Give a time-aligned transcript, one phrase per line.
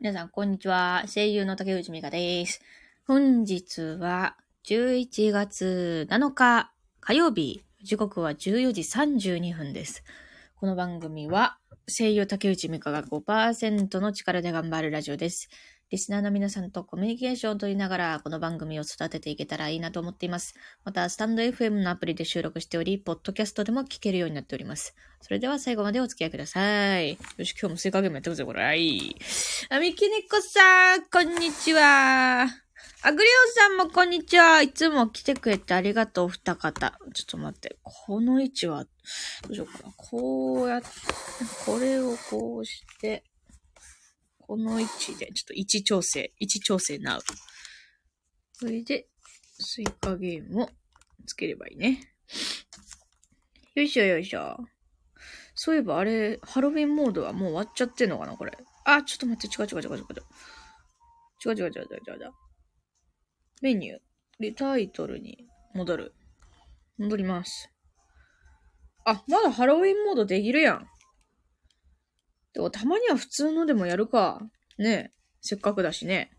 [0.00, 1.04] 皆さん、こんにちは。
[1.06, 2.60] 声優の竹内美香です。
[3.06, 4.36] 本日は
[4.66, 7.64] 11月7日火曜日。
[7.82, 10.02] 時刻は14時32分です。
[10.56, 15.48] この番組は声優竹内美香が5%の力で頑張るラジオです。
[15.90, 20.54] リスナーの皆さんとコミュニケーションを取りながら、この番組を育てていけたらいいなと思っています。
[20.82, 24.94] また、スタンド FM のアプリで収録しており、ポッドキャストでも聞けるようになっております。
[25.20, 27.18] それでは最後までお付き合いください。
[27.36, 28.62] よし、今日もスイカゲームやってくぜ、これ。
[28.62, 29.16] はい。
[29.68, 32.46] あみきねこさん、こんにちは。
[33.02, 34.62] あぐりおさんもこんにちは。
[34.62, 36.98] いつも来てくれてありがとう、二方。
[37.12, 37.76] ちょっと待って。
[37.82, 38.90] この位置は、ど
[39.50, 39.92] うしようかな。
[39.96, 40.88] こうやって、
[41.66, 43.22] これをこうして、
[44.46, 47.22] この位置で、ちょっと位置調整、位置調整なう。
[48.52, 49.08] それで、
[49.58, 50.70] スイカゲームを
[51.26, 52.12] つければいいね。
[53.74, 54.58] よいしょよいしょ。
[55.54, 58.52] そういえばあれ、ハロウィンモードはもう終わっちゃってんのかなこれ。
[58.84, 60.14] あ、ちょっと待って、違う違う違う違う違う。
[61.46, 62.32] 違う違う違う違う違う。
[63.62, 63.98] メニュー。
[64.40, 66.14] で、タイトルに戻る。
[66.98, 67.70] 戻ります。
[69.06, 70.88] あ、まだハロウィンモードできるやん。
[72.54, 74.40] でもたまには普通のでもやるか。
[74.78, 75.10] ねえ。
[75.40, 76.30] せっかくだしね。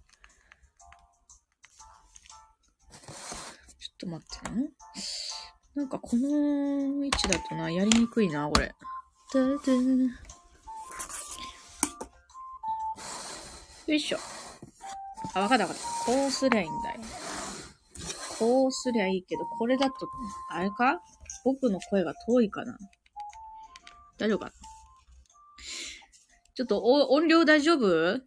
[3.78, 4.56] ちょっと待ってな。
[5.76, 8.74] なんかこの位置だとな、やりにくいな、これ。
[13.88, 14.18] よいしょ。
[15.34, 15.84] あ、わかったわかった。
[16.06, 17.02] こうすりゃいいんだよ。
[18.40, 19.94] こうすりゃいいけど、これだと、
[20.50, 21.02] あれか？
[21.44, 22.78] 僕の声が遠いかな
[24.18, 24.52] 大丈夫か？
[26.56, 28.22] ちょっと音量大丈夫？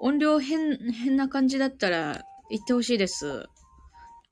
[0.00, 3.46] 音量変、変な感じだったら言ってほしいです。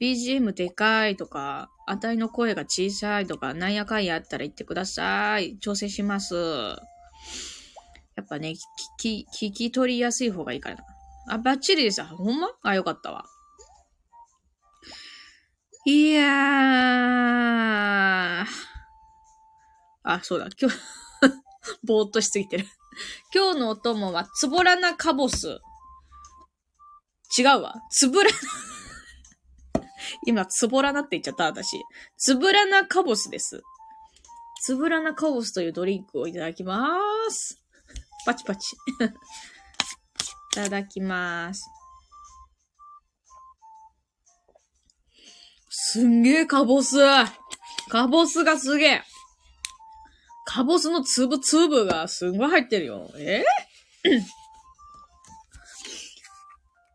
[0.01, 5.59] BGM でかいとか、あたいの声が小さいとか、なんやかんやあったら言ってください。
[5.59, 6.35] 調整します。
[8.17, 8.57] やっぱね、聞
[8.99, 10.85] き、聞き取りやすい方がいいからな。
[11.31, 12.05] あ、バッチリです。
[12.05, 12.49] ほんま？
[12.63, 13.25] あ、よかったわ。
[15.87, 18.47] いやー。
[20.05, 20.49] あ、そうだ。
[20.61, 20.77] 今日、
[21.85, 22.67] ぼーっとしすぎてる。
[23.35, 25.61] 今日のお供は、つぼらなカボス。
[27.39, 27.75] 違うわ。
[27.91, 28.37] つぶらな、
[30.27, 31.83] 今、つぼらなって言っちゃった、私。
[32.17, 33.63] つぶらなカボスです。
[34.63, 37.63] つぶらなカボスというドリンクをいただきまーす。
[38.27, 38.77] パチパチ。
[40.53, 41.65] いただきます。
[45.69, 46.97] すんげえカボス
[47.89, 49.03] カボスがすげえ
[50.53, 53.09] カボスの粒々がすんごい入ってるよ。
[53.17, 53.45] え？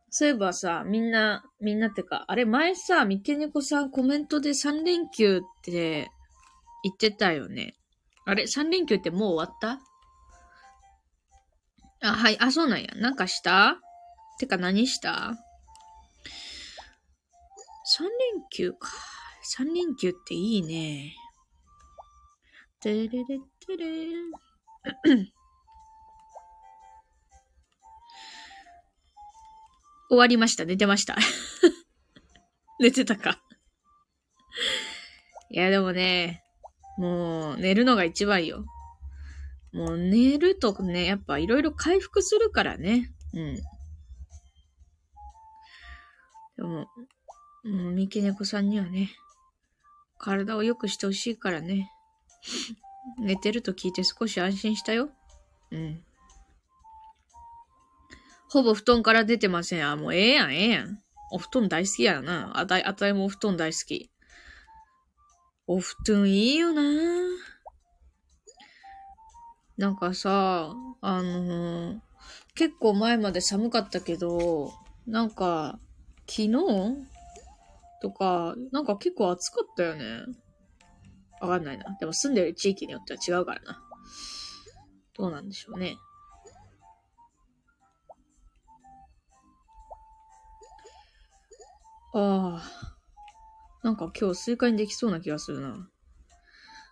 [0.10, 6.10] そういえばさ、みんな、みんなってか、あれ前さ、三毛猫さんコメントで3連休って
[6.84, 7.76] 言ってたよね。
[8.26, 9.58] あれ ?3 連休ってもう終わっ
[12.02, 12.10] た？
[12.10, 12.38] あ、はい。
[12.40, 12.90] あ、そうなんや。
[12.96, 13.78] なんかした？
[14.38, 15.34] てか何した
[17.98, 18.10] ?3 連
[18.52, 18.90] 休か。
[19.58, 21.14] 3連休っていいね。
[22.86, 23.86] てれれてれ。
[30.08, 30.66] 終わりました。
[30.66, 31.18] 寝てました。
[32.80, 33.42] 寝てたか。
[35.50, 36.44] いや、でもね、
[37.00, 38.64] もう寝るのが一番よ。
[39.74, 43.12] もう寝るとね、やっぱいろいろ回復するからね。
[43.34, 43.56] うん。
[43.56, 43.64] で
[46.62, 46.88] も、も
[47.64, 49.10] う、三毛猫さんにはね、
[50.20, 51.90] 体を良くしてほしいからね。
[53.20, 55.10] 寝てると聞いて少し安心したよ。
[55.72, 56.04] うん。
[58.50, 59.88] ほぼ布団から出てません。
[59.90, 61.00] あ、もうええやん、ええやん。
[61.32, 62.58] お布団大好きやな。
[62.58, 64.12] あたい、あたいもお布団大好き。
[65.68, 66.82] お布団いいよな
[69.78, 72.00] なんかさ、あのー
[72.56, 74.72] 結構前まで寒かったけど、
[75.06, 75.78] なんか、
[76.26, 76.52] 昨日
[78.02, 80.22] とか、なんか結構暑かったよね。
[81.42, 81.96] わかんないな。
[82.00, 83.82] でも住んでる地域によっては違うからな。
[85.18, 85.98] どうなんでしょうね。
[92.14, 92.96] ああ。
[93.84, 95.90] なんか今日スイカにできそうな気がするな。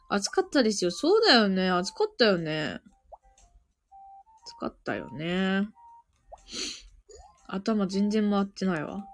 [0.10, 0.92] 暑かったですよ。
[0.92, 1.69] そうだよね。
[1.69, 2.81] 暑かったよね。
[4.46, 5.68] 暑かったよね。
[7.48, 9.06] 頭全然回ってないわ。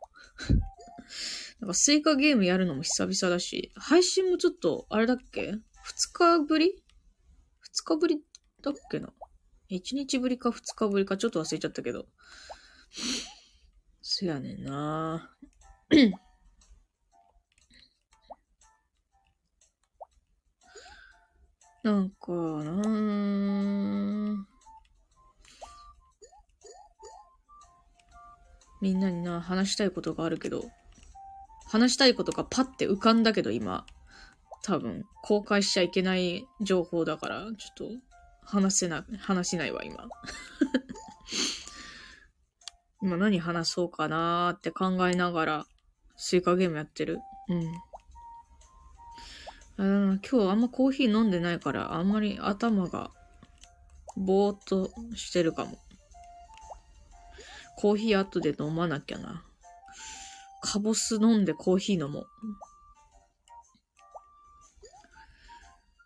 [1.59, 5.53] なんかスイカゲームやるのも久々だし、配信もちょっと、あれだっけ？
[5.83, 6.81] 二日ぶり？
[7.61, 8.21] 二日ぶり
[8.63, 9.11] だっけな？
[9.67, 12.07] 一日ぶりか二日ぶりかちょっと忘れちゃったけど。
[14.01, 15.35] そやねんな。
[21.83, 22.81] なんかな
[28.81, 30.63] みんなにな、話したいことがあるけど、
[31.69, 33.86] 話したいことがパッて浮かんだけど今、
[34.63, 37.92] 多分、公開しちゃいけない情報だから、ちょっと、
[38.42, 40.10] 話せな、話せないわ、今。
[43.01, 45.66] 今何話そうかなーって考えながら、
[46.18, 47.19] スイカゲームやってる。
[47.48, 47.68] うん。
[49.77, 53.12] あ今日あんまコーヒー飲んでないから、あんまり頭が、
[54.18, 55.77] ぼーっとしてるかも。
[57.77, 59.45] コーヒー後で飲まなきゃな。
[60.61, 62.27] カボス飲んでコーヒー飲もう。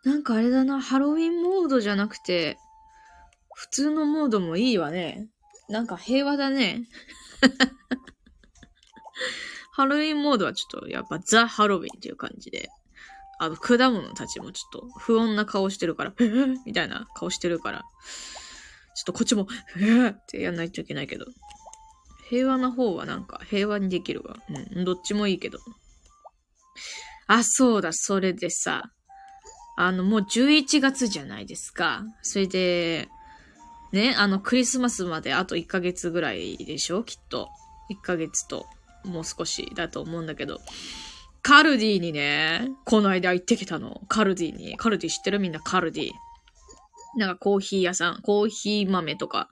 [0.03, 2.57] なんかあれだな、ハロウィンモードじゃなくて、
[3.53, 5.29] 普通のモードもいいわね。
[5.69, 6.87] なんか平和だね。
[9.71, 12.69] ハロウィンモードはちょっとやっぱザ・ハロウィンっていう感じで。
[13.39, 16.13] あの、果物たちもちょっと不穏な顔してるから、
[16.65, 17.83] みたいな顔してるから、ちょ
[19.01, 21.25] っとこっちも、 ってやんないといけないけど。
[22.33, 24.37] 平和な方はなんか平和にできるわ。
[24.75, 25.59] うん、どっちもいいけど。
[27.27, 28.91] あ、そうだ、それでさ、
[29.77, 32.03] あの、もう11月じゃないですか。
[32.23, 33.07] それで、
[33.91, 37.03] ね、あの、クリスマスまであと1ヶ月ぐらいでしょ？
[37.03, 37.49] きっと。
[37.91, 38.65] 1ヶ月と、
[39.05, 40.59] もう少しだと思うんだけど。
[41.43, 44.01] カルディにね、この間行ってきたの。
[44.07, 44.75] カルディに。
[44.77, 45.37] カルディ知ってる？
[45.37, 46.11] みんなカルディ。
[47.15, 49.49] なんかコーヒー屋さん、コーヒー豆とか、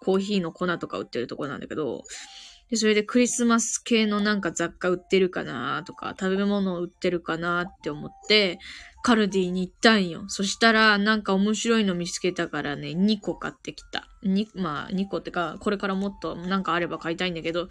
[0.00, 2.02] コーヒーの粉とか売ってるところなんだけど、
[2.70, 8.58] で、それでクリスマス系のなんか雑貨売ってるかなとか、食べ物売ってるかなって思って、
[9.02, 10.24] カルディに行ったんよ。
[10.28, 14.06] そしたら、なんか面白いの見つけたからね、2個買ってきた。
[14.22, 17.68] に、まあ、2個ってか、これからもっとなんかあれば買いたいんだけど、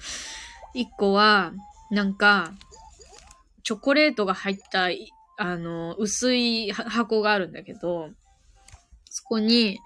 [0.75, 1.53] 1個は、
[1.91, 2.51] なんか、
[3.63, 4.89] チョコレートが入った、
[5.37, 8.09] あの、薄い箱があるんだけど、
[9.05, 9.79] そこに、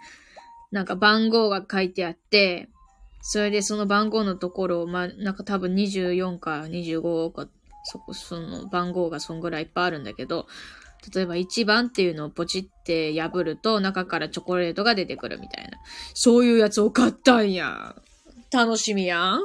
[0.73, 2.67] なんか番号が書いてあって、
[3.21, 7.47] それでその番号のところを、まあ、なんか多分24か25か、
[7.85, 10.47] そこ、その番号がそんぐらいいっぱいあるんだけど、
[11.13, 15.77] 例えば1番っていうのをポチって破ると中からチョコレートが出てくるみたいな。
[16.15, 17.95] そういうやつを買ったんや。
[18.51, 19.41] 楽しみやん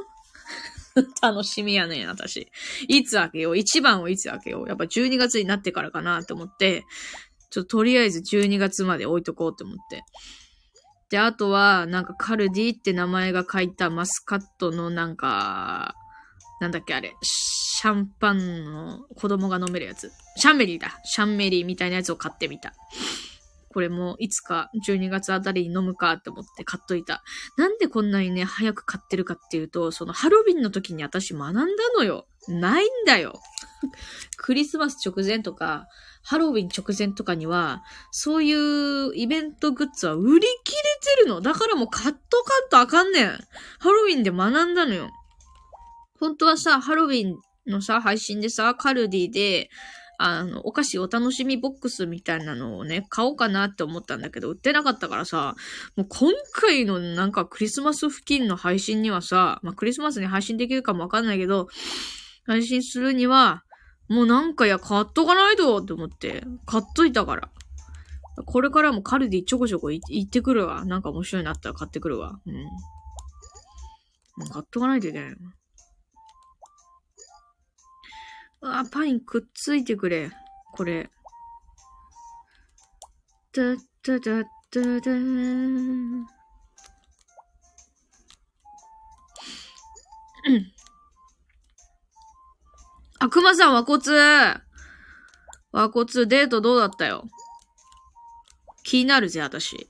[1.21, 2.49] 楽しみやねん、私。
[2.89, 6.85] いつ開けよう ?1 番をいつ開けようやっぱ12月になってからかなって思って、
[7.51, 10.03] ちょっととりあえず12月まで置いとこうって思って。
[11.11, 15.95] で、あとは、なんかカルディって名前が書いたマスカットのなんか、
[16.61, 20.11] なんだっけあれ、シャンパンの子供が飲めるやつ。
[20.37, 21.01] シャンメリーだ。
[21.05, 22.75] シャンメリーみたいなやつを買ってみた。
[23.79, 27.23] これもいつか12月あたりに飲むかって思って買っといた。
[27.57, 31.65] なんでこんなにね、早く買ってるかっていうと、そのハロウィンの時に私学んだ
[31.97, 32.27] のよ。
[32.49, 33.41] ないんだよ。
[34.37, 35.87] クリスマス直前とか、
[36.25, 40.83] ハロウィン直前とかには、そういうイベントグッズは売り切れ
[41.17, 41.41] てるの。
[41.41, 43.31] だからもう買っとかんとあかんねん。
[43.79, 45.09] ハロウィンで学んだのよ。
[46.19, 47.39] 本当はさ、ハロウィン
[47.71, 49.71] のさ、配信でさ、カルディで、
[50.21, 55.55] あの、お菓子お楽しみボックスみたいなのをね、買おうかなって思ったんだけど、売ってなかったからさ、
[55.95, 61.69] もう今回のなんかクリスマス付近の配信にはさ、まあクリスマスに配信できるかもわかんないけど、
[62.47, 63.63] 配信するには、
[64.09, 67.51] もうなんかや、買っとかないとって思って、買っといたから。
[68.45, 70.85] これからもカルディちょこちょこ行ってくるわ。
[70.85, 72.41] なんか面白いなったら買ってくるわ。
[72.45, 72.55] うん。
[72.55, 75.37] もう買っとかないといけない。
[78.61, 80.31] あ、パインくっついてくれ。
[80.73, 81.11] これ。
[83.53, 83.81] だ、だ、
[84.19, 86.25] だ、だ、だー
[90.47, 90.73] うん。
[93.21, 94.03] あ、熊さん、和骨
[95.73, 97.29] 和骨、デートどうだったよ？
[98.85, 99.89] 気になるぜ、私。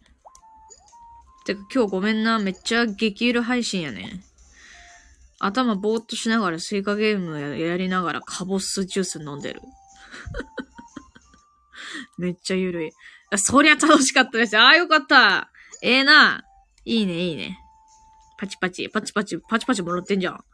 [1.45, 2.39] てか、今日ごめんな。
[2.39, 4.25] めっちゃ激ゆる配信やね。
[5.39, 9.61] 頭ぼーっとしながらスイカゲームやりながらカボスジュース飲んでる。
[12.19, 12.91] めっちゃゆるい。
[13.37, 14.59] そりゃ楽しかったです。
[14.59, 15.51] ああ、よかった。
[15.83, 16.45] ええー、な。
[16.85, 17.59] いいね、いいね。
[18.39, 20.45] パチパチ、パチパチ、パチパチもらってんじゃん。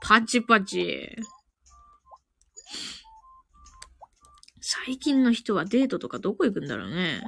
[0.00, 1.16] パチパチ。
[4.60, 7.22] 最近の人はデートとかどこ行くんだろうね。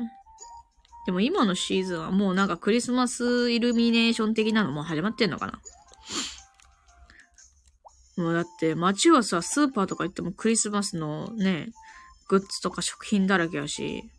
[1.07, 5.61] でも今のシーズンはもうなんかクリスマスイルミネーション的なのも始まってんのかな
[8.19, 11.71] もうだって街はさ、スーパーとか行ってもクリスマスのね、
[12.29, 14.11] グッズとか食品だらけやし。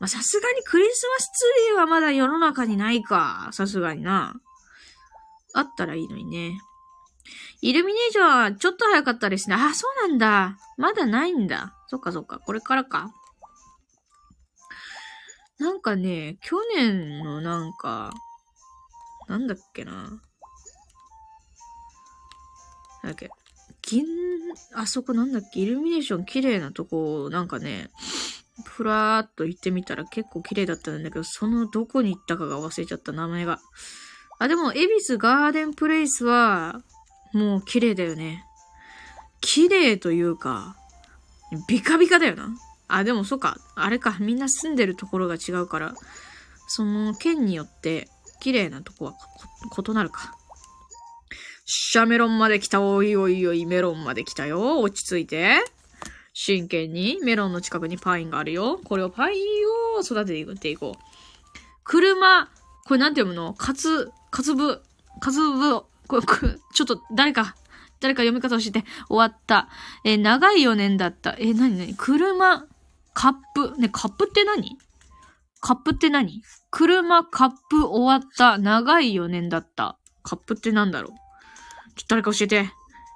[0.00, 3.50] まさすがにクリスマスツリーはまだ世の中にないか。
[3.52, 4.40] さすがにな。
[5.54, 6.58] あったらいいのにね。
[7.60, 9.56] イルミネーションはちょっと早かったですね。
[9.56, 10.58] あ、そうなんだ。
[10.78, 11.74] まだないんだ。
[11.88, 12.38] そっかそっか。
[12.38, 13.12] これからか。
[15.58, 18.12] なんかね、去年のなんか、
[19.28, 20.22] なんだっけな。
[23.06, 23.30] だっけ、
[23.82, 24.04] 銀、
[24.74, 27.90] あそこなんだっけ、イルミネーション綺麗なとこ、なんかね、
[28.64, 33.60] ふらーっと行ってみたら結構綺麗だったんだけど、そのどこに行ったかが忘れちゃった名前が。
[34.38, 36.82] あ、でも、恵比寿ガーデンプレイスは、
[37.32, 38.44] もう綺麗だよね。
[39.40, 40.76] 綺麗というか、
[41.68, 42.48] ビカビカだよな。
[42.88, 43.58] あ、でもそっか。
[43.74, 44.16] あれか。
[44.20, 45.94] みんな住んでるところが違うから、
[46.68, 48.08] その県によって
[48.40, 49.14] 綺麗なとこは
[49.88, 50.35] 異なるか。
[51.68, 52.80] シャメロンまで来た。
[52.80, 54.80] おいおいおい、メロンまで来たよ。
[54.80, 55.64] 落ち着いて。
[56.32, 57.18] 真剣に。
[57.24, 58.78] メロンの近くにパインがあるよ。
[58.84, 59.42] これをパイン
[59.98, 61.02] を育てていこう。
[61.82, 62.48] 車、
[62.84, 63.52] これなんて読むの？
[63.52, 64.80] かつ、かつぶ、
[65.18, 67.56] かつぶ、これ、ちょっと誰か、
[67.98, 69.68] 誰か読み方をして終わった。
[70.04, 71.34] え長い4年だった。
[71.36, 72.64] えなになに車、
[73.12, 73.76] カップ。
[73.80, 74.78] ね、カップって何？
[75.60, 76.42] カップって何？
[76.70, 78.56] 車、カップ終わった。
[78.56, 79.98] 長い4年だった。
[80.22, 81.12] カップってなんだろう？
[82.08, 82.70] 誰か教えて。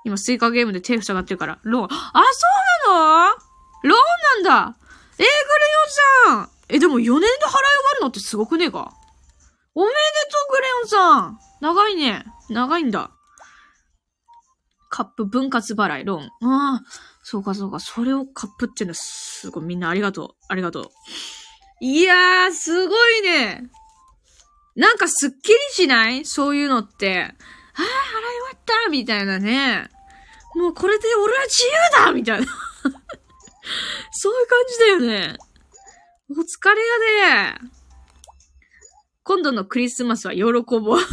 [0.04, 1.58] 今、スイカゲームで手塞がってるから。
[1.62, 1.88] ローン。
[1.90, 3.34] あ、そうなの？
[3.82, 3.98] ロー
[4.40, 4.76] ンなんだ
[5.18, 7.60] えー、グレヨンさんえ、でも4年で払い終わ
[7.96, 8.92] るのってすごくねえか？
[9.74, 9.94] おめで
[10.30, 12.24] とう、グレヨンさん長いね。
[12.48, 13.10] 長いんだ。
[14.88, 16.52] カップ分割払い、ローン。
[16.52, 16.82] ああ、
[17.22, 17.78] そうかそうか。
[17.80, 19.64] それをカップってのはすごい。
[19.64, 20.44] みんなありがとう。
[20.48, 20.90] ありがとう。
[21.80, 23.62] いやー、すごいね。
[24.76, 26.24] なんかすっきりしない？
[26.24, 27.34] そういうのって。
[27.80, 29.88] ああ、払い終わったみたいなね。
[30.54, 31.70] もうこれで俺は自由
[32.04, 32.46] だみたいな。
[34.12, 35.38] そういう感じだよね。
[36.30, 37.60] お疲れやで。
[39.22, 40.52] 今度のクリスマスは喜ぼ
[40.96, 40.98] う。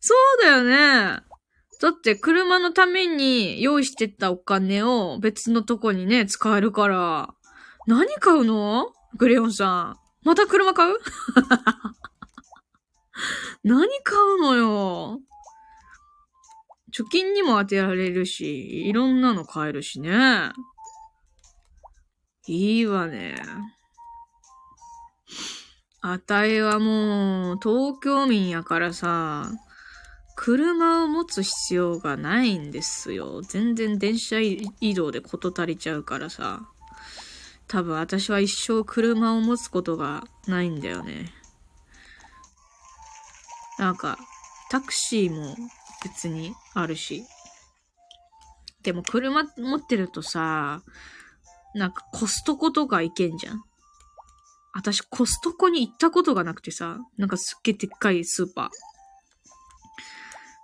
[0.00, 1.22] そうだよね。
[1.80, 7.34] だって車のために用意してたお金を別のとこにね、使えるから。
[7.86, 8.92] 何買うの？
[9.16, 9.96] グレオンさん。
[10.22, 10.98] また車買う？
[13.64, 15.20] 何買うのよ。
[16.92, 20.52] 貯金にも当てられるし、いろんなの買えるしね。
[22.46, 23.36] いいわね。
[26.00, 29.50] あたいはもう、東京民やからさ、
[30.36, 33.42] 車を持つ必要がないんですよ。
[33.42, 36.68] 全然電車移動で事足りちゃうからさ。
[37.68, 41.32] 多分私は一生車を持つことがないんだよね。
[43.78, 44.18] なんか、
[44.70, 45.54] タクシーも
[46.02, 47.24] 別にあるし。
[48.82, 50.82] でも車持ってるとさ、
[51.74, 53.62] なんかコストコとか行けんじゃん。
[54.74, 58.68] 私コストコに行ったことがなくてさ、なんかすっげえでっかいスーパー。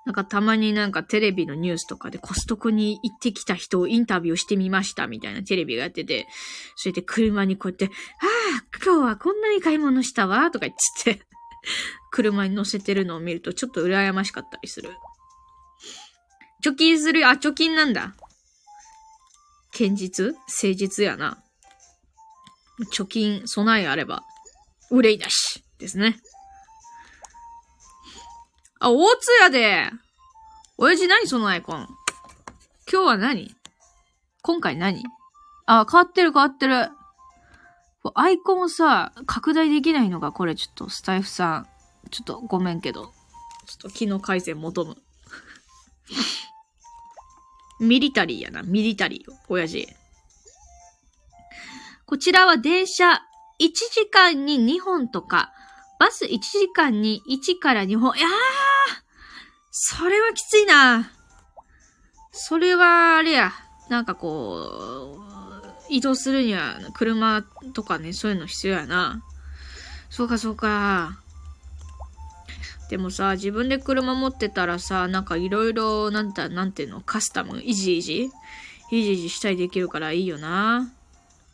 [0.05, 6.27] なんかたまになんかテレビのニュースとかでコストコに行ってきた人をインタビューしてみましたみたいなテレビがやってて、
[6.77, 11.27] それで車にこうやって、ああ、今日はこんなに買い物したわ、とか言ってて、
[12.11, 14.91] 車に乗せてるのを見るとちょっと羨ましかったりする。
[16.65, 18.15] 貯金するよ、あ、貯金なんだ。
[19.73, 20.35] 堅実？
[20.47, 21.43] 誠実やな。
[22.93, 24.23] 貯金、備えあれば、
[24.91, 26.21] 憂いだし、ですね。
[28.79, 29.91] あ、大津屋で。
[30.79, 31.89] 親父何そのアイコン？
[32.91, 33.55] 今日は何？
[34.43, 35.03] 今回何？
[35.67, 36.91] あ、変わってる変わってる。
[38.15, 41.69] アイコンをさ、拡大できないのがこれちょっとスタイフさん。
[42.11, 43.13] ちょっとごめんけど。
[43.67, 44.97] ちょっと機能改善求む。
[47.81, 48.63] ミリタリーやな。
[48.63, 49.33] ミリタリー。
[49.49, 49.89] 親父。
[52.07, 53.23] こちらは電車
[53.61, 55.53] 1時間に2本とか、
[55.99, 58.17] バス1時間に1から2本。
[58.17, 58.31] いやー
[59.71, 61.11] それはきついな。
[62.33, 63.53] それは、あれや。
[63.89, 65.32] なんかこう、
[65.93, 67.43] 移動するには車
[67.75, 69.23] とかね、そういうの必要やな。
[70.09, 71.19] そうか、そうか。
[72.89, 78.31] でもさ、自分で車持ってたらさ、なんかいろいろ、なんて、なんていうの、カスタム、いじいじ
[78.91, 80.93] いじいじしたりできるからいいよな。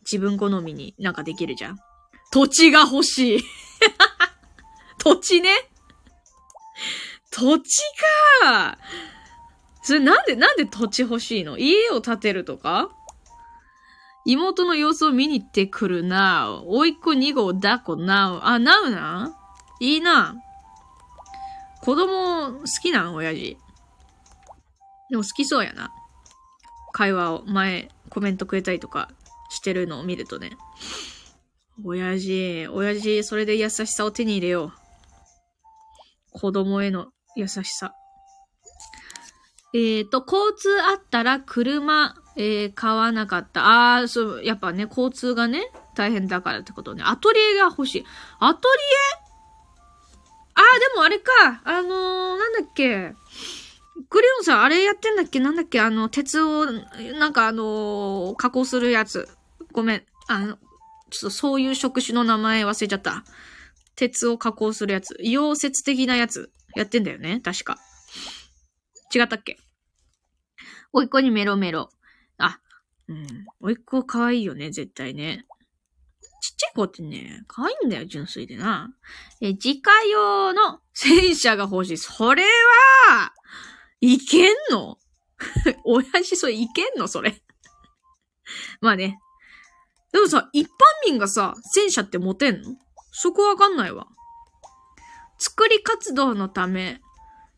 [0.03, 1.79] 自分好みになんかできるじゃん。
[2.31, 3.41] 土地が欲しい。
[4.99, 5.51] 土地ね。
[7.31, 7.81] 土地
[8.43, 8.79] か
[9.83, 11.59] それなんで、なんで土地欲しいの？
[11.59, 12.91] 家を建てるとか？
[14.29, 16.61] 妹の様子を見に行ってくるな。
[16.67, 18.41] おいっ子2号抱っこな。
[18.43, 19.35] あ、なうな？
[19.81, 20.37] いいな。
[21.81, 23.15] 子供好きなん？
[23.15, 23.57] 親父。
[25.09, 25.91] でも好きそうやな。
[26.93, 29.09] 会話を前コメントくれたりとか
[29.49, 30.59] してるのを見るとね。
[31.83, 34.73] 親父、親父、それで優しさを手に入れよ
[36.35, 36.39] う。
[36.39, 37.95] 子供への優しさ。
[39.73, 43.67] えっ、ー、と、交通あったら車、えー、買わなかった。
[43.67, 47.03] ああ、そう、やっぱね、交通がね、大変だからってことね。
[47.05, 48.07] アトリエが欲しい。
[48.39, 48.79] アトリ
[49.25, 49.29] エ？
[50.55, 51.61] ああ、でもあれか。
[51.65, 53.13] あのー、なんだっけ。
[54.09, 55.41] グリオンさん、あれやってんだっけ？
[55.41, 55.81] なんだっけ？
[55.81, 56.67] あの、鉄を、
[57.19, 59.29] なんかあのー加工するやつ。
[59.73, 60.03] ごめん。
[60.29, 60.57] あの、
[61.11, 63.25] ちょっとそういう職種の名前忘れちゃった。
[63.97, 65.19] 鉄を加工するやつ。
[65.25, 66.53] 溶接的なやつ。
[66.77, 67.79] やってんだよね確か。
[69.13, 69.59] 違ったっけ？
[70.93, 71.91] おいっ子にメロメロ。
[73.09, 73.27] うん。
[73.61, 75.47] おいっ子可愛いよね、絶対ね。
[76.41, 78.91] ちっちゃい子ってね、可愛いんだよ、純粋でな。
[79.41, 81.97] え、自家用の戦車が欲しい。
[81.99, 83.33] それは、
[84.01, 84.99] いけんの？
[85.85, 87.09] 親父それいけんの？
[87.09, 87.43] それ。
[88.81, 89.19] まあね。
[90.13, 90.71] でもさ、一般
[91.07, 92.77] 民がさ、戦車って持てんの？
[93.11, 94.07] そこわかんないわ。
[95.39, 97.01] 作り活動のため、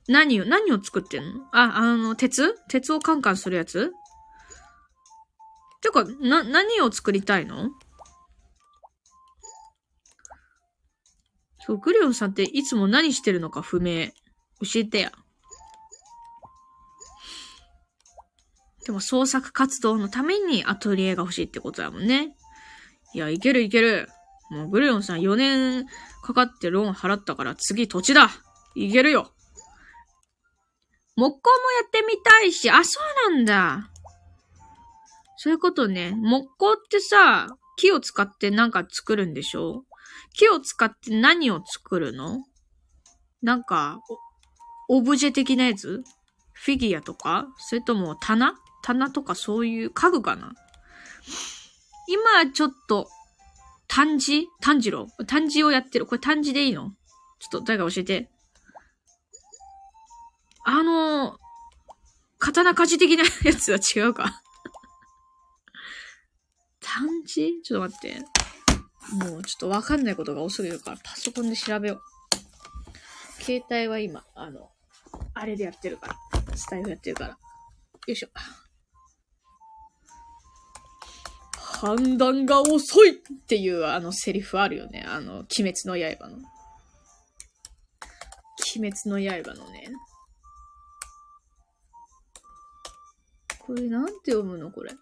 [0.09, 1.45] 何を、何を作ってんの？
[1.52, 2.54] あ、あの、鉄？
[2.69, 3.92] 鉄をカンカンするやつ？
[5.80, 7.70] てか、な、何を作りたいの？
[11.60, 14.08] そう、グリオンさんっていつも何してるのか不明。
[14.62, 15.12] 教えてや。
[18.84, 22.34] でも創作活動のためにアトリエが欲しいってことだもんね。
[23.14, 24.08] いや、いけるいける。
[24.50, 25.87] もうグリオンさん4年
[26.22, 28.30] かかってローン払ったから次土地だ。
[28.75, 29.30] いけるよ。
[31.16, 33.90] 木工もやってみたいし、あ、そうなんだ。
[35.42, 36.12] そういうことね。
[36.18, 37.47] 木工ってさ、
[37.78, 39.85] 木を使ってなんか作るんでしょ？
[40.35, 42.44] 木を使って何を作るの？
[43.40, 44.00] なんか、
[44.90, 46.02] オブジェ的なやつ？
[46.52, 47.47] フィギュアとか？
[47.56, 48.52] それとも棚？
[48.82, 50.52] 棚とかそういう家具かな？
[52.06, 53.09] 今ちょっと、
[53.88, 55.06] 漢字炭治郎？
[55.26, 56.04] 炭治をやってる。
[56.04, 56.90] これ炭治でいいの？
[57.38, 58.28] ちょっと誰か教えて。
[60.66, 61.38] あの、
[62.38, 64.42] 刀鍛冶的なやつは違うか？
[66.92, 68.20] 炭治ちょっと待って。
[69.30, 72.00] もうちょっとわかんないことが多すぎるからパソコンで調べよ
[73.38, 73.42] う。
[73.42, 74.70] 携帯は今、あの、
[75.35, 76.16] あれでやってるから。
[76.57, 77.31] スタイルやってるから。
[77.31, 77.38] よ
[78.09, 78.29] いしょ。
[81.57, 83.14] 判断が遅いっ
[83.46, 85.05] ていうあのセリフあるよね。
[85.07, 86.37] あの、鬼滅の刃の。
[88.76, 89.88] 鬼滅の刃のね。
[93.59, 94.70] これなんて読むの？
[94.70, 94.92] これ。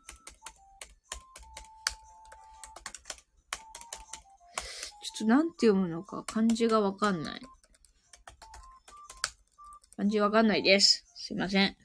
[5.19, 7.41] ちょっとなんて読むのか漢字がわかんない。
[9.97, 11.05] 漢字わかんないです。
[11.17, 11.77] すいません。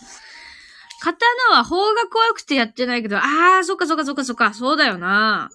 [1.00, 5.48] 刀は方が怖くてやってないけど、あー、そっかそっかそっかそっか、そうだよな。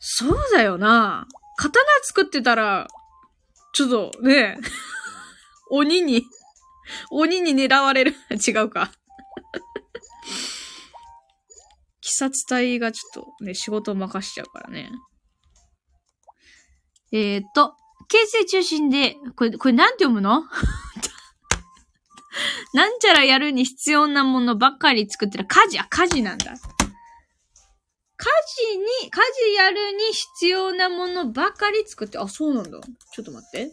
[0.00, 1.28] そうだよな。
[1.56, 2.88] 刀作ってたら、
[3.72, 4.58] ちょっとね、
[5.70, 6.26] 鬼に、
[7.12, 8.16] 鬼に狙われる。
[8.34, 8.90] 違うか。
[12.02, 14.90] 鬼殺隊がちょっとね、仕事を任しちゃうからね。
[17.12, 17.74] えー、っと、
[18.08, 20.44] 形成中心で、これ、これなんて読むの？
[22.72, 25.46] なんちゃらやるに必要なものばっかり作ってる。
[25.46, 26.52] 家事、あ、家事なんだ。
[26.52, 26.58] 家
[28.70, 32.78] 事に、家事やるに必要なものばかり作って、あ、そうなんだ。
[33.12, 33.72] ちょっと待って。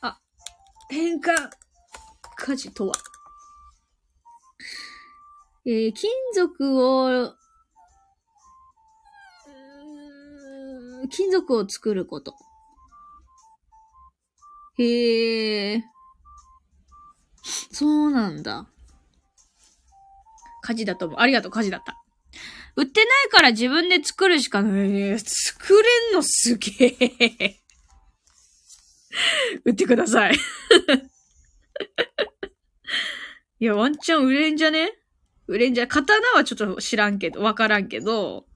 [0.00, 0.18] あ、
[0.88, 1.50] 変換。
[2.36, 2.94] 家事とは。
[5.66, 7.34] えー、金属を、
[11.08, 12.34] 金属を作ること。
[14.78, 15.84] へえ。
[17.72, 18.66] そうなんだ。
[20.62, 21.20] 火事だと思う。
[21.20, 21.96] ありがとう、火事だった。
[22.76, 25.18] 売ってないから自分で作るしかない。
[25.18, 27.58] 作れんのすげえ。
[29.64, 30.34] 売ってください。
[33.60, 34.92] いや、ワンチャン売れんじゃね？
[35.46, 38.46] 売れんじゃ、刀はちょっと知らんけど、わからんけど、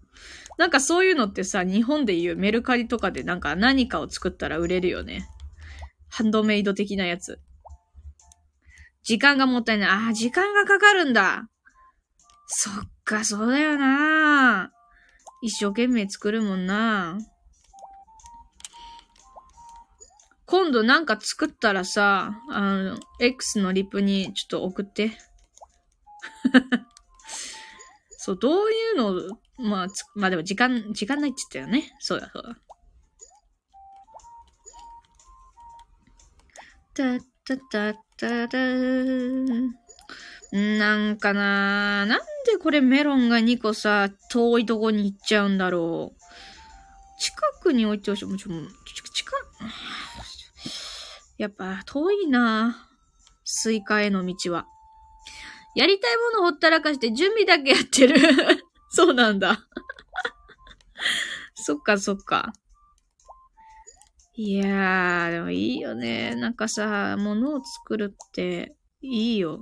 [0.57, 5.29] なんかそういうのってさ、日本でいうメルカリとかでなんか何かを作ったら売れるよね。
[6.09, 7.41] ハンドメイド的なやつ。
[9.03, 9.89] 時間がもったいない。
[9.91, 11.49] ああ、時間がかかるんだ。
[12.47, 14.73] そっか、そうだよな。
[15.43, 17.19] 一生懸命作るもんな。
[20.47, 25.13] 今度なんか作ったらさ、あの、X のリプにちょっと送って。
[28.17, 31.95] そう、どういうの、まあ、まあでも時間、時間ないって言ったよね。
[31.99, 32.57] そうだそうだ。
[36.95, 38.59] たたたたた
[40.53, 46.21] なんかなーなんでこれメロンが2個さ、遠いとこに行っちゃうんだろう。
[47.19, 48.25] 近くに置いてほしい。
[48.27, 48.69] もちろん、
[49.15, 49.33] 近、
[51.39, 52.89] やっぱ遠いな
[53.45, 54.67] スイカへの道は。
[55.75, 58.17] やりたいものほったらかして準備だけやってる。
[58.97, 59.59] そうなんだ。
[61.55, 62.55] そっかそっか。
[64.35, 66.35] いやー、でもいいよね。
[66.35, 69.61] なんかさ、物を作るっていいよ。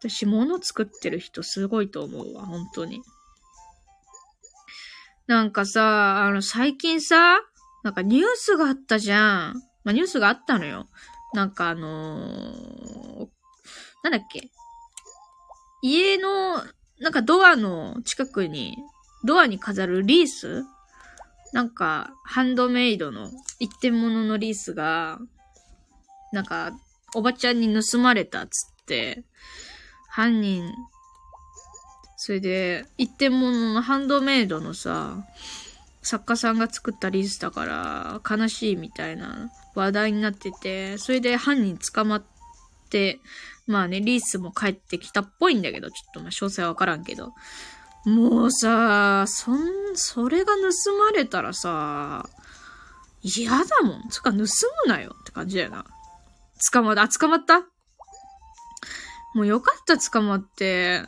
[0.00, 3.00] 私、物作ってる人すごいと思うわ、本当に。
[5.28, 7.38] なんかさ、あの、最近さ、
[7.84, 9.62] なんかニュースがあったじゃん。
[9.84, 10.88] まあ、ニュースがあったのよ。
[11.32, 13.28] なんかあのー、
[14.02, 14.50] なんだっけ？
[15.82, 16.64] 家の、
[17.00, 18.76] なんかドアの近くに、
[19.24, 20.64] ドアに飾るリース？
[21.52, 25.18] なんか、ハンドメイドの一点物のリースが、
[26.32, 26.72] なんか、
[27.14, 29.24] おばちゃんに盗まれたっつって、
[30.08, 30.72] 犯人
[32.16, 35.24] それで、一点物のハンドメイドのさ、
[36.02, 42.22] 作家さんが作ったリースだから悲しいみたいな話題になってて、それで犯人捕まっ
[42.90, 43.20] て、
[43.70, 47.32] まあね、リースも帰ってきたっぽいんだけど、ちょっとまあ詳細はわからんけど。
[48.04, 49.60] もうさ、そん、
[49.94, 50.60] それが盗
[50.98, 52.28] まれたらさ、
[53.22, 54.08] 嫌だもん。
[54.10, 54.46] つか、盗む
[54.88, 55.84] なよって感じだよな。
[56.72, 57.60] 捕まった、あ、捕まった？
[59.34, 61.02] もうよかった、捕まって。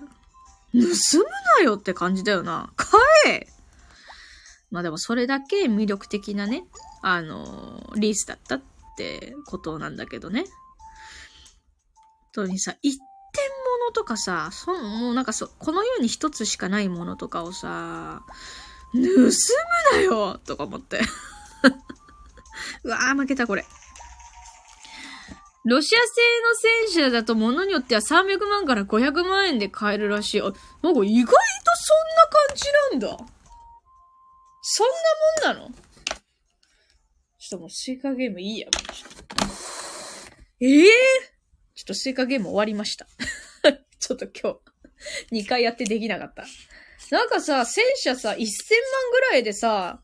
[0.72, 0.84] 盗む
[1.58, 2.70] なよって感じだよな。
[2.76, 3.48] 買え
[4.70, 6.64] まあでもそれだけ魅力的なね、
[7.02, 8.62] あのー、リースだったっ
[8.96, 10.44] てことなんだけどね。
[12.32, 13.06] とにさ、一点
[13.80, 18.22] 物とかさ、そもうなんかそ、この世に一つしかないものとかをさ、
[18.92, 19.30] 盗む
[19.92, 21.00] なよとか思って。
[22.84, 23.64] うわー負けたこれ。
[25.64, 26.04] ロシア製
[26.90, 30.40] の戦車だと物によっては300万から500万円で買えるらしい。
[30.40, 31.36] あ、なんか意外とそんな
[32.28, 33.26] 感じなんだ。
[34.62, 34.88] そん
[35.44, 35.74] なもんなの？
[37.38, 38.68] ちょっともうスイカゲームいいや。
[40.60, 41.31] ええー、
[41.82, 43.08] ちょっとスイカゲーム終わりました。
[43.98, 44.60] ちょっと今
[45.32, 46.46] 日、2回やってできなかった。
[47.10, 48.38] なんかさ、戦車さ、1000万
[49.10, 50.00] ぐらいでさ、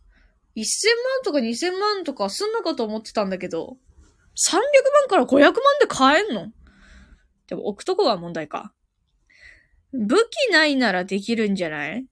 [0.57, 3.79] 1000万とか2000万とかすんのかと思ってたんだけど、
[4.35, 6.53] 300万から500万で買えんの？
[7.47, 8.75] でも置くとこが問題か。
[9.93, 12.05] 武器ないならできるんじゃない？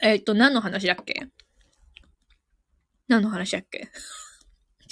[0.00, 1.26] えっと、何の話だっけ？
[3.08, 3.90] 何の話だっけ、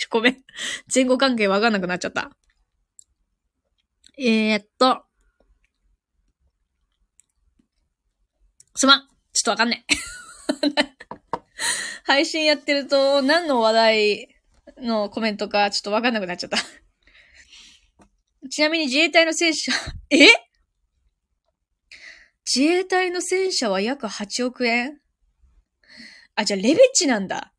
[0.08, 0.44] ごめん。
[0.92, 2.30] 前後関係わかんなくなっちゃった。
[4.18, 5.04] えー、っと。
[8.76, 9.08] すまん。
[9.32, 9.94] ちょっとわかんねえ。
[12.04, 14.36] 配信やってると何の話題
[14.78, 16.58] のコメントかちょっとわかんなくなっちゃった。
[18.48, 19.72] ちなみに自衛隊の戦車、
[20.10, 20.26] え？
[22.44, 25.00] 自衛隊の戦車は約8億円？
[26.34, 27.52] あ、じゃあレベチなんだ。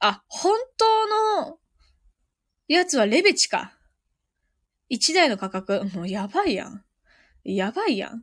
[0.00, 1.06] あ、本当
[1.46, 1.59] の
[2.74, 3.76] やつはレベチか。
[4.92, 6.84] 1台の価格、もうやばいやん。
[7.42, 8.22] やばいやん。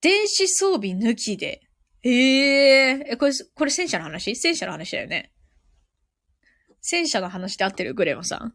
[0.00, 1.62] 電子装備抜きで。
[2.02, 4.34] ええー、これ、これ戦車の話？
[4.34, 5.32] 戦車の話だよね。
[6.80, 8.54] 戦車の話で合ってるグレマさん。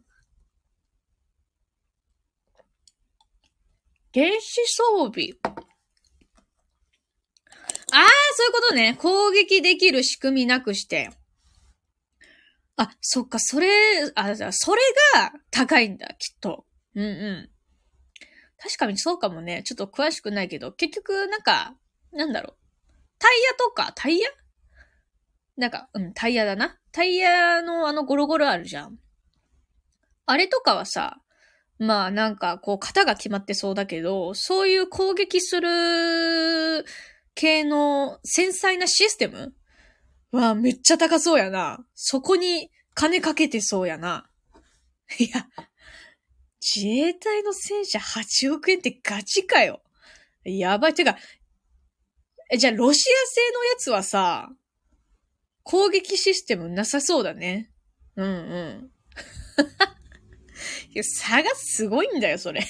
[4.14, 5.30] 原子装備。
[7.90, 8.96] ああ、そういうことね。
[8.98, 11.10] 攻撃できる仕組みなくして。
[12.82, 13.68] あ、そっか、それ、
[14.14, 14.80] あ、それ
[15.14, 16.66] が高いんだ、きっと。
[16.94, 17.50] うんうん。
[18.58, 19.62] 確かにそうかもね。
[19.64, 21.76] ちょっと詳しくないけど、結局、なんか、
[22.12, 22.56] なんだろう。
[23.18, 24.28] タイヤとか、タイヤ？
[25.56, 26.78] なんか、うん、タイヤだな。
[26.92, 28.98] タイヤのあのゴロゴロあるじゃん。
[30.26, 31.18] あれとかはさ、
[31.78, 36.84] まあなんかこう型が決まってそうだけど、そういう攻撃する
[37.34, 39.54] 系の繊細なシステム
[40.32, 41.84] はめっちゃ高そうやな。
[41.94, 44.28] そこに金かけてそうやな。
[45.18, 45.46] いや、
[46.60, 49.82] 自衛隊の戦車8億円ってガチかよ。
[50.44, 50.94] やばい。
[50.94, 51.16] てか、
[52.50, 54.50] え、じゃあロシア製のやつはさ、
[55.64, 57.70] 攻撃システムなさそうだね。
[58.16, 58.90] うんうん。
[61.02, 62.62] 差がすごいんだよ、それ。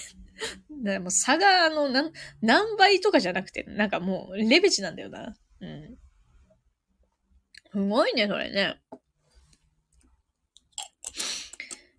[0.71, 5.37] でも差が、あの、何、何倍とかじゃなくて、なんかもう、レベチなんだよな。
[7.73, 8.81] すごいね、それね。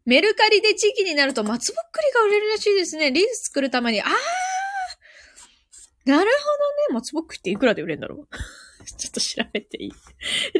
[0.06, 3.12] メルカリで地域になると松ぼっくりが売れるらしいですね。
[3.12, 4.02] リース作るために。
[4.02, 4.10] あー
[6.06, 6.94] なるほどね。
[6.94, 8.36] 松ぼっくりっていくらで売れるんだろう
[8.98, 9.92] ちょっと調べていい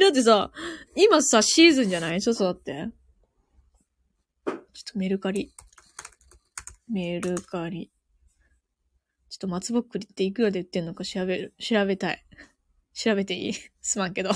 [0.00, 0.50] だってさ、
[0.96, 2.22] 今さ、シーズンじゃない？
[2.22, 2.88] ちょっと待って。
[4.46, 5.52] ちょっとメルカリ。
[6.88, 7.90] メルカリ。
[9.28, 12.24] ちょっと松ぼっくりっていくらで売ってんのか調べる、調べたい。
[12.94, 13.54] 調べていい？
[13.82, 14.30] すまんけど。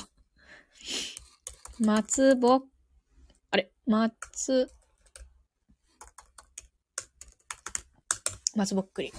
[1.80, 2.62] 松ぼ、
[3.50, 3.70] あれ？
[3.86, 4.70] 松、
[8.54, 9.12] 松ぼっくり。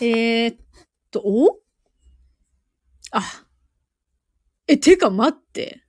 [0.00, 0.56] えー、っ
[1.10, 1.60] と、お？
[3.10, 3.22] あ、
[4.66, 5.82] え、てか待って。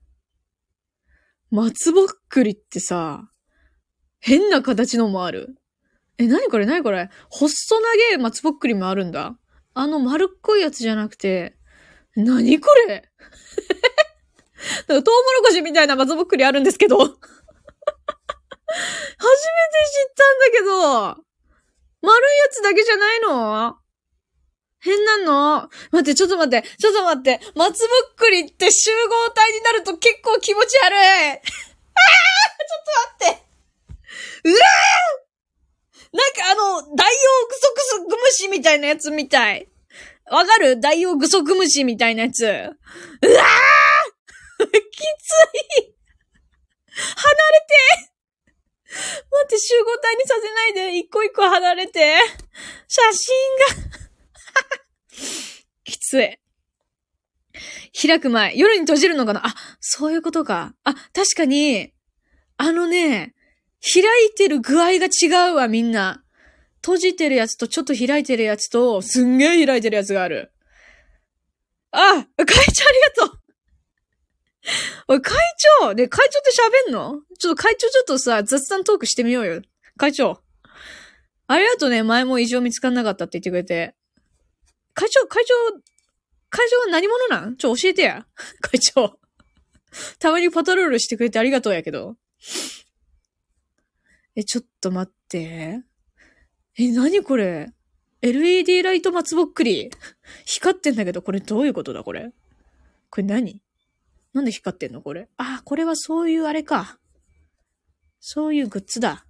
[1.51, 3.29] 松ぼっくりってさ、
[4.19, 5.55] 変な形のもある。
[6.17, 6.65] え、なにこれ？
[6.65, 7.09] なにこれ？
[7.29, 9.37] 細長い松ぼっくりもあるんだ。
[9.73, 11.57] あの丸っこいやつじゃなくて、
[12.15, 13.09] なにこれ？
[14.87, 17.21] なんかトウモロコシみたいな松ぼっくりあるんですけど 初めて知
[20.11, 21.23] ったんだけど、
[22.01, 23.77] 丸いやつだけじゃないの？
[24.81, 25.69] 変なの？
[25.91, 27.41] 待って、ちょっと待って、ちょっと待って。
[27.55, 30.95] 松ぼっくりって集合体になると結構気持ち悪い。
[30.95, 31.47] ああちょっ
[33.19, 33.43] と待って。
[34.45, 39.67] うわーなんかあの、ダイオウグソクソグムシみたいなやつみたい。
[40.31, 40.79] わかる？
[40.79, 42.45] ダイオウグソクムシみたいなやつ。
[42.45, 42.71] うわー
[44.67, 45.33] きつ
[45.81, 45.95] い
[46.95, 48.09] 離れて
[48.89, 52.17] 待って、集合体にさせないで、一個一個離れて。
[52.87, 53.35] 写真
[53.83, 53.99] が
[55.85, 56.39] きつい。
[58.07, 59.45] 開く前、夜に閉じるのかな？
[59.45, 60.75] あ、そういうことか。
[60.83, 61.93] あ、確かに、
[62.57, 63.35] あのね、
[63.81, 66.23] 開いてる具合が違うわ、みんな。
[66.81, 70.51] 閉じてるやつとちょっと開いてるやつと、すんげえ開いてるやつがある。
[71.91, 73.38] あ、会長ありがとう
[75.07, 75.37] おい、会
[75.79, 76.51] 長ね、会長って
[76.87, 77.21] 喋んの？
[77.39, 79.61] ちょっと会長ちょっとさ、雑談トークしてみようよ。
[79.97, 80.41] 会長。
[81.47, 83.95] ありがとうね、前も異常見つかんなかったって言ってくれて。
[84.93, 85.53] 会長、会長、
[86.49, 87.57] 会長は何者なん？
[87.57, 88.25] ちょ、教えてや。
[88.61, 89.19] 会長。
[90.19, 92.15] たまにパトロールしてくれてありがとうやけど。
[94.35, 95.81] え、ちょっと待って。
[96.77, 97.71] え、何これ
[98.21, 99.89] ?LED ライト松ぼっくり。
[100.45, 102.31] 光ってんだけど、これどういうことだこれ？
[103.09, 103.61] これ何？
[104.39, 105.27] なんで光ってんのこれ？
[105.35, 106.97] あ、これはそういうあれか。
[108.21, 109.25] そういうグッズだ。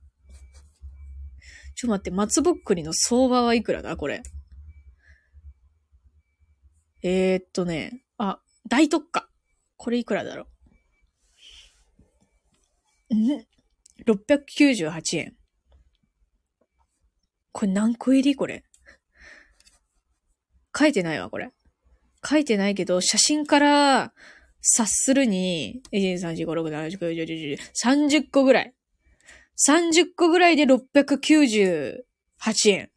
[1.74, 3.98] ちょっと待って、松ぼっくりの相場はいくらだ？
[3.98, 4.22] これ。
[7.02, 9.28] えー、っとね、あ、大特価。
[9.78, 10.46] これいくらだろ
[13.10, 13.16] う？
[13.16, 13.46] ん
[14.06, 15.36] 698円。
[17.52, 18.36] これ何個入り？
[18.36, 18.64] これ。
[20.78, 21.52] 書いてないわ、これ。
[22.24, 24.14] 書いてないけど、写真から
[24.62, 28.74] 察するに、1,2,3,4,5,6,7,8,9,10,30個ぐらい。
[29.68, 32.04] 30個ぐらいで698
[32.68, 32.90] 円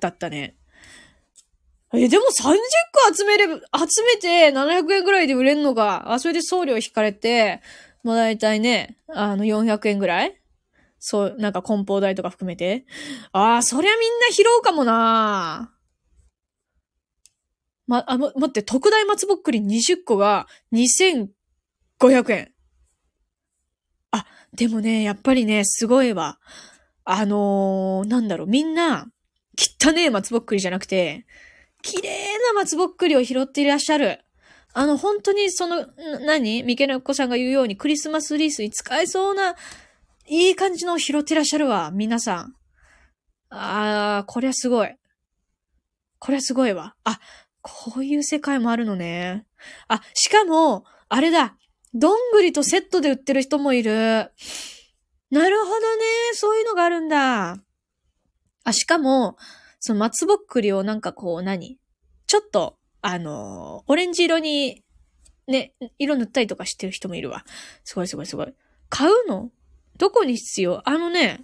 [0.00, 0.56] だったね。
[1.94, 2.56] え、でも30
[3.08, 6.12] 個集めれば、集めて700円ぐらいで売れんのか。
[6.12, 7.62] あ、それで送料引かれて、
[8.02, 10.40] もうだいたいね、あの400円ぐらい
[10.98, 12.84] そう、なんか梱包代とか含めて。
[13.32, 15.72] ああ、そりゃみんな拾うかもな
[17.88, 21.28] ま、あ、ま、待って、特大松ぼっくり20個が2500
[22.32, 22.52] 円。
[24.10, 26.38] あ、でもね、やっぱりね、すごいわ。
[27.04, 29.10] あのー、なんだろう、みんな、
[29.58, 31.26] 汚ねえ松ぼっくりじゃなくて、
[31.82, 34.20] 綺麗な松ぼっくりを拾っていらっしゃる。
[34.74, 35.86] あの、本当にその、な
[36.26, 36.62] 何？
[36.62, 39.56] 三毛の子さんが言うようにクリスマスリースに使えそうな、
[40.26, 42.54] いい感じのを拾っていらっしゃるわ、皆さん。
[43.48, 44.94] あー、こりゃすごい。
[46.18, 46.94] これはすごいわ。
[47.04, 47.18] あ、
[47.84, 49.44] こういう世界もあるのね。
[49.88, 51.56] あ、しかも、あれだ。
[51.94, 53.92] どんぐりとセットで売ってる人もいる。
[55.30, 56.04] なるほどね。
[56.34, 57.58] そういうのがあるんだ。
[58.64, 59.36] あ、しかも、
[59.80, 61.78] その松ぼっくりをなんかこう何？
[62.26, 64.82] ちょっと、あのー、オレンジ色に、
[65.46, 67.44] ね、色塗ったりとかしてる人もいるわ。
[67.84, 68.52] すごいすごいすごい。
[68.88, 69.50] 買うの？
[69.96, 70.82] どこに必要？
[70.88, 71.40] あのね、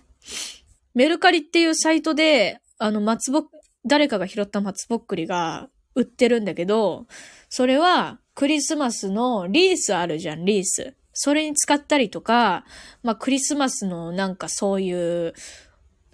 [0.95, 3.45] メルカリっていうサイトで、あの松ぼ、
[3.87, 7.07] 誰かが拾った松ぼっくりが売ってるんだけど、
[7.49, 10.95] それはクリスマスのリースあるじゃん、リース。
[11.13, 12.65] それに使ったりとか、
[13.03, 15.35] まあクリスマスのなんかそういう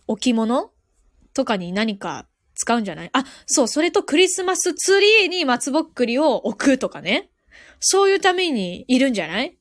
[0.07, 0.71] 置物
[1.33, 3.11] とかに何か使うんじゃない？
[3.14, 7.31] あ、そう、それとクリスマスツリーに松ぼっくりを置くとかね。
[7.79, 9.57] そういうためにいるんじゃない？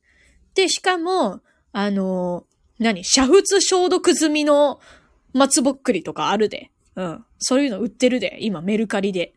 [0.56, 1.40] で、しかも、
[1.72, 2.46] あの、
[2.78, 3.02] 何？
[3.02, 4.82] 煮沸消毒済みの
[5.34, 6.72] 松ぼっくりとかあるで。
[6.98, 7.26] うん。
[7.38, 8.38] そういうの売ってるで。
[8.42, 9.34] 今、メルカリで。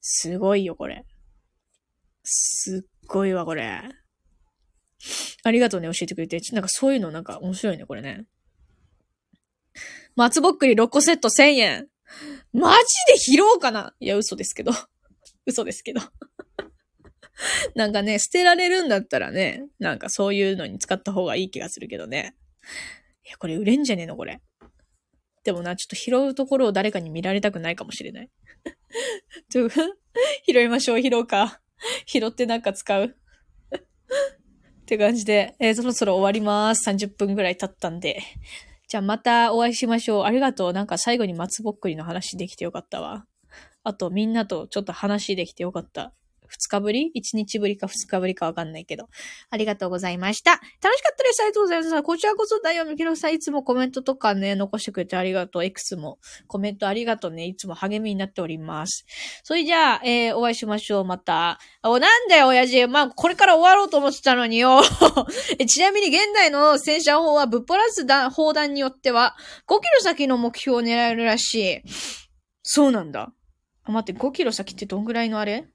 [0.00, 1.04] すごいよ、これ。
[2.22, 3.82] すっごいわ、これ。
[5.44, 6.38] ありがとうね、教えてくれて。
[6.52, 8.26] なんかそういうのなんか面白いね、これね。
[10.16, 11.88] 松ぼっくり6個セット1000円。
[12.52, 14.72] マジで拾おうかないや、嘘ですけど。
[15.46, 16.00] 嘘ですけど。
[17.74, 22.34] なんかね、捨てられるんだったらね、なんかそういうのに使った方がいい気がするけどね。
[23.24, 24.40] いや、これ売れんじゃねえの、これ。
[25.44, 28.30] でもな、ちょっと拾うところを誰かに見られたくないかもしれない。
[29.50, 31.60] ちょ、拾いましょう、拾うか。
[32.06, 33.04] 拾ってなんか使う。
[33.04, 33.10] っ
[34.86, 36.88] て感じで、えー、そろそろ終わります。
[36.88, 38.22] 30分ぐらい経ったんで。
[38.88, 40.24] じゃあまたお会いしましょう。
[40.24, 40.72] ありがとう。
[40.72, 43.26] なんか最後に松ぼっくりの話できてよかったわ。
[43.84, 46.14] あとみんなとちょっと話できてよかった。
[46.48, 47.10] 二日ぶり？
[47.14, 49.08] 一日ぶりか二日ぶりかわかんないけど。
[49.50, 50.52] ありがとうございました。
[50.52, 50.62] 楽
[50.96, 51.40] しかったです。
[51.42, 52.02] ありがとうございます。
[52.02, 55.64] こちらこそ、だよ、みきろさん、いつもコメントとかね、残してくれてありがとう。
[55.64, 57.46] X もコメントありがとうね。
[57.46, 59.04] いつも励みになっております。
[59.42, 61.04] それじゃあ、えー、お会いしましょう。
[61.04, 61.58] また。
[61.82, 62.86] お、なんだよ、親父。
[62.86, 64.82] まあ、これから終わろうと思ってたのによ。
[65.66, 71.82] ちなみに現代の戦車砲はぶっ放す砲弾によっては、5キロ先の目標を狙えるらしい。
[72.62, 73.32] そうなんだ。
[73.84, 75.68] あ、待って、5キロ先ってどんぐらいのあれ？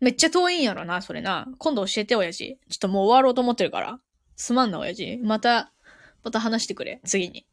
[0.00, 1.46] めっちゃ遠いんやろな、それな。
[1.58, 2.58] 今度教えて、親父。
[2.68, 3.98] ちょっともう終わろうと思ってるから。
[4.36, 5.18] すまんな、親父。
[5.22, 5.72] また、
[6.22, 7.00] また話してくれ。
[7.04, 7.46] 次に。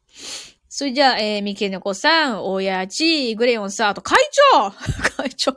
[0.68, 4.18] それじゃあ、えー、三毛猫さん、親父、グレヨンさん、あと会
[4.52, 4.70] 長
[5.22, 5.56] 会長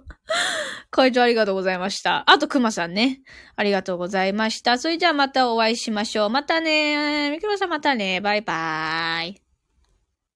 [0.92, 2.24] 会長ありがとうございました。
[2.30, 3.22] あと、熊さんね。
[3.56, 4.78] ありがとうございました。
[4.78, 6.30] それじゃあまたお会いしましょう。
[6.30, 7.32] またねー。
[7.32, 8.22] ミクロさんまたねー。
[8.22, 9.47] バイバーイ。